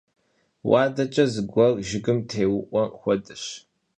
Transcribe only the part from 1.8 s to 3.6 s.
jjıgım têu'ue xuedeş.